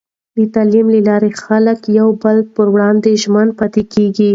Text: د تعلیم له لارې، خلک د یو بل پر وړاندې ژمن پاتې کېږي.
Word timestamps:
د 0.37 0.39
تعلیم 0.53 0.87
له 0.93 0.99
لارې، 1.07 1.31
خلک 1.43 1.77
د 1.83 1.87
یو 1.99 2.09
بل 2.23 2.37
پر 2.55 2.67
وړاندې 2.73 3.19
ژمن 3.23 3.47
پاتې 3.59 3.81
کېږي. 3.93 4.29